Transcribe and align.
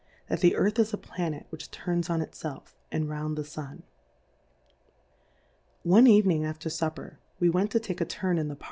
That 0.29 0.41
tide 0.41 0.53
Earth 0.55 0.79
is 0.79 0.95
a 0.95 0.97
Planet 0.97 1.45
which 1.51 1.69
turns 1.69 2.09
on 2.09 2.23
it 2.23 2.31
felfy 2.31 2.73
and 2.91 3.07
round 3.07 3.37
the 3.37 3.43
Sun. 3.43 3.83
N 5.85 6.07
E 6.07 6.19
Eveniiig 6.23 6.43
after 6.43 6.71
Supper, 6.71 7.19
we 7.39 7.51
went 7.51 7.69
to 7.69 7.79
take 7.79 8.01
a 8.01 8.05
turn 8.05 8.39
in 8.39 8.47
the 8.47 8.57
=. 8.57 8.59